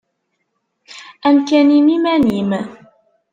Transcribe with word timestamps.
Amkan-im 1.27 1.87
iman-im. 1.95 2.51